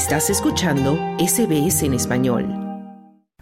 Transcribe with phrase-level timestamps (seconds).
[0.00, 2.46] Estás escuchando SBS en español.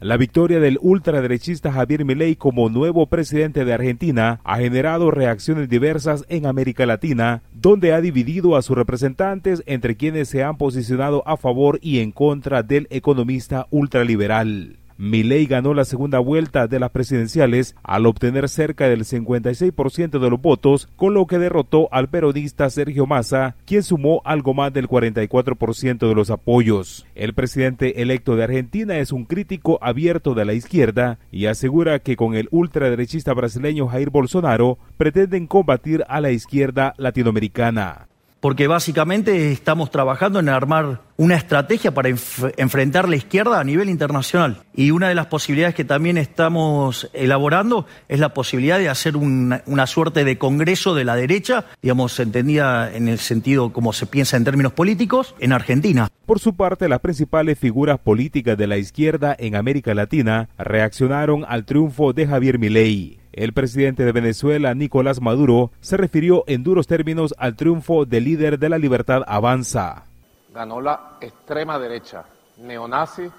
[0.00, 6.24] La victoria del ultraderechista Javier Milei como nuevo presidente de Argentina ha generado reacciones diversas
[6.28, 11.36] en América Latina, donde ha dividido a sus representantes entre quienes se han posicionado a
[11.36, 14.79] favor y en contra del economista ultraliberal.
[15.00, 20.42] Milei ganó la segunda vuelta de las presidenciales al obtener cerca del 56% de los
[20.42, 26.06] votos, con lo que derrotó al peronista Sergio Massa, quien sumó algo más del 44%
[26.06, 27.06] de los apoyos.
[27.14, 32.16] El presidente electo de Argentina es un crítico abierto de la izquierda y asegura que
[32.16, 38.09] con el ultraderechista brasileño Jair Bolsonaro pretenden combatir a la izquierda latinoamericana
[38.40, 44.62] porque básicamente estamos trabajando en armar una estrategia para enfrentar la izquierda a nivel internacional.
[44.74, 49.62] Y una de las posibilidades que también estamos elaborando es la posibilidad de hacer una,
[49.66, 54.38] una, suerte de congreso de la derecha, digamos, entendida en el sentido como se piensa
[54.38, 56.08] en términos políticos, en Argentina.
[56.24, 61.66] Por su parte, las principales figuras políticas de la izquierda en América Latina reaccionaron al
[61.66, 63.19] triunfo de Javier Milei.
[63.40, 68.58] El presidente de Venezuela, Nicolás Maduro, se refirió en duros términos al triunfo del líder
[68.58, 70.04] de la libertad Avanza.
[70.52, 72.22] Ganó la extrema derecha,
[72.58, 73.30] neonazi,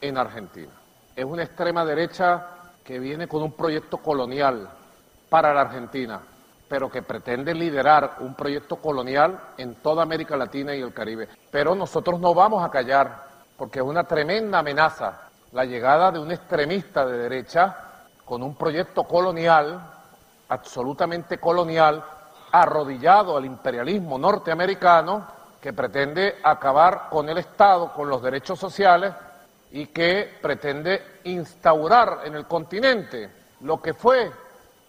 [0.00, 0.70] en Argentina.
[1.16, 2.46] Es una extrema derecha
[2.84, 4.68] que viene con un proyecto colonial
[5.28, 6.20] para la Argentina,
[6.68, 11.26] pero que pretende liderar un proyecto colonial en toda América Latina y el Caribe.
[11.50, 13.24] Pero nosotros no vamos a callar,
[13.56, 17.87] porque es una tremenda amenaza la llegada de un extremista de derecha
[18.28, 19.80] con un proyecto colonial,
[20.50, 22.04] absolutamente colonial,
[22.52, 25.26] arrodillado al imperialismo norteamericano,
[25.58, 29.14] que pretende acabar con el Estado, con los derechos sociales
[29.72, 34.30] y que pretende instaurar en el continente lo que fue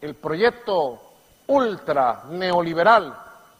[0.01, 1.01] el proyecto
[1.47, 3.15] ultra neoliberal,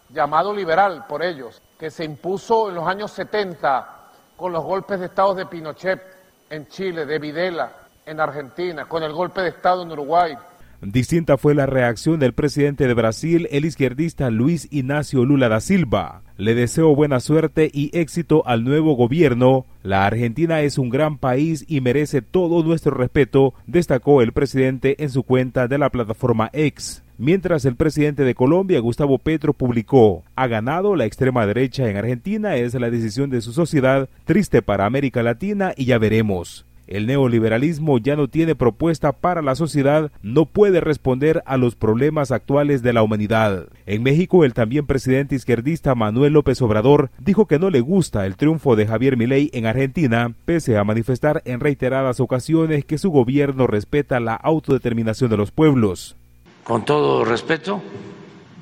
[0.10, 3.96] llamado liberal por ellos, que se impuso en los años 70
[4.36, 6.02] con los golpes de Estado de Pinochet
[6.50, 7.72] en Chile, de Videla,
[8.09, 10.33] en Argentina, con el golpe de Estado en Uruguay.
[10.81, 16.21] Distinta fue la reacción del presidente de Brasil, el izquierdista Luis Ignacio Lula da Silva.
[16.37, 19.65] Le deseo buena suerte y éxito al nuevo gobierno.
[19.83, 25.09] La Argentina es un gran país y merece todo nuestro respeto, destacó el presidente en
[25.09, 27.03] su cuenta de la plataforma X.
[27.17, 32.55] Mientras el presidente de Colombia, Gustavo Petro, publicó, ha ganado la extrema derecha en Argentina,
[32.55, 36.65] es la decisión de su sociedad, triste para América Latina y ya veremos.
[36.89, 42.32] El neoliberalismo ya no tiene propuesta para la sociedad, no puede responder a los problemas
[42.32, 43.67] actuales de la humanidad.
[43.86, 48.38] En México, el también presidente izquierdista Manuel López Obrador dijo que no le gusta el
[48.38, 53.67] triunfo de Javier Milei en Argentina, pese a manifestar en reiteradas ocasiones que su gobierno
[53.67, 56.16] respeta la autodeterminación de los pueblos.
[56.64, 57.83] Con todo respeto,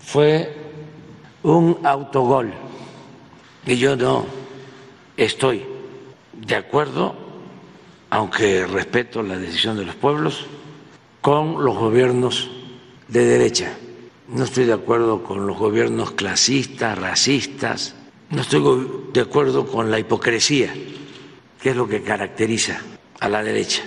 [0.01, 0.53] fue
[1.43, 2.51] un autogol
[3.65, 4.25] y yo no
[5.15, 5.63] estoy
[6.45, 7.26] de acuerdo
[8.09, 10.47] aunque respeto la decisión de los pueblos,
[11.21, 12.49] con los gobiernos
[13.07, 13.73] de derecha.
[14.27, 17.95] No estoy de acuerdo con los gobiernos clasistas, racistas,
[18.29, 18.61] no estoy
[19.13, 20.73] de acuerdo con la hipocresía,
[21.61, 22.81] que es lo que caracteriza
[23.19, 23.83] a la derecha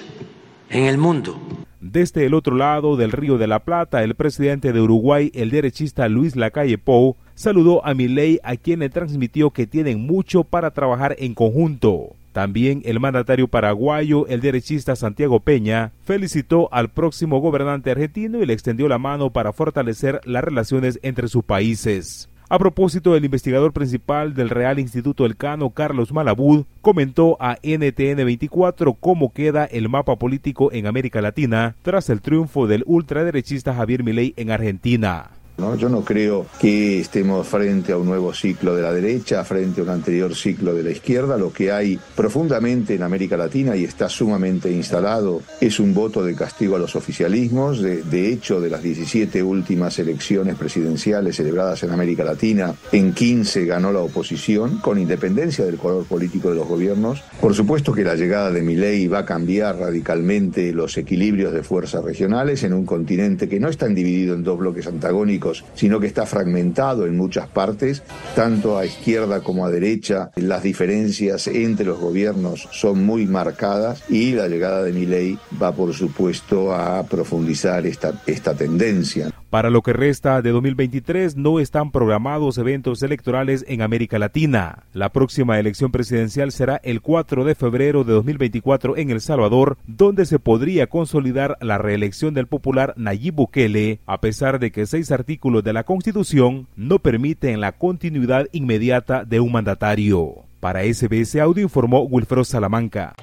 [0.71, 1.39] en el mundo.
[1.81, 6.09] Desde el otro lado del Río de la Plata, el presidente de Uruguay, el derechista
[6.09, 11.17] Luis Lacalle Pou, saludó a Milei a quien le transmitió que tienen mucho para trabajar
[11.19, 12.17] en conjunto.
[12.33, 18.53] También el mandatario paraguayo, el derechista Santiago Peña, felicitó al próximo gobernante argentino y le
[18.53, 22.29] extendió la mano para fortalecer las relaciones entre sus países.
[22.53, 28.95] A propósito, el investigador principal del Real Instituto Elcano, Carlos Malabud, comentó a NTN 24
[28.95, 34.35] cómo queda el mapa político en América Latina tras el triunfo del ultraderechista Javier Milei
[34.37, 35.31] en Argentina.
[35.77, 39.85] Yo no creo que estemos frente a un nuevo ciclo de la derecha, frente a
[39.85, 41.37] un anterior ciclo de la izquierda.
[41.37, 46.35] Lo que hay profundamente en América Latina y está sumamente instalado es un voto de
[46.35, 47.83] castigo a los oficialismos.
[47.83, 53.93] De, hecho, de las 17 últimas elecciones presidenciales celebradas en América Latina, en 15 ganó
[53.93, 57.23] la oposición, con independencia del color político de los gobiernos.
[57.41, 62.03] Por supuesto que la llegada de Milei va a cambiar radicalmente los equilibrios de fuerzas
[62.03, 66.27] regionales en un continente que no está dividido en dos bloques antagónicos sino que está
[66.27, 68.03] fragmentado en muchas partes,
[68.35, 70.31] tanto a izquierda como a derecha.
[70.37, 75.95] Las diferencias entre los gobiernos son muy marcadas y la llegada de Milei va, por
[75.95, 79.31] supuesto, a profundizar esta, esta tendencia.
[79.51, 84.85] Para lo que resta de 2023 no están programados eventos electorales en América Latina.
[84.93, 90.25] La próxima elección presidencial será el 4 de febrero de 2024 en El Salvador, donde
[90.25, 95.65] se podría consolidar la reelección del popular Nayib Bukele, a pesar de que seis artículos
[95.65, 100.45] de la Constitución no permiten la continuidad inmediata de un mandatario.
[100.61, 103.17] Para SBS Audio informó Wilfredo Salamanca.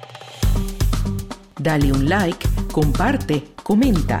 [1.58, 4.20] Dale un like, comparte, comenta.